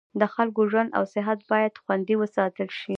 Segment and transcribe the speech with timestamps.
[0.19, 2.89] د خلکو ژوند او صحت باید خوندي وساتل شي.